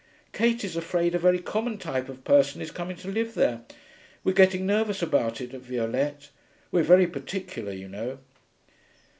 'Kate 0.31 0.63
is 0.63 0.75
afraid 0.75 1.13
a 1.13 1.19
very 1.19 1.37
common 1.37 1.77
type 1.77 2.09
of 2.09 2.23
person 2.23 2.59
is 2.59 2.71
coming 2.71 2.95
to 2.97 3.07
live 3.07 3.35
there. 3.35 3.61
We're 4.23 4.33
getting 4.33 4.65
nervous 4.65 5.03
about 5.03 5.39
it 5.41 5.53
at 5.53 5.61
Violette. 5.61 6.31
We're 6.71 6.81
very 6.81 7.05
particular, 7.05 7.71
you 7.71 7.87
know.' 7.87 8.17